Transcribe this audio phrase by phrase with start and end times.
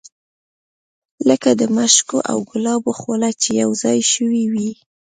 [1.27, 4.71] لکه د مشکو او ګلابو خوله چې یو ځای شوې وي.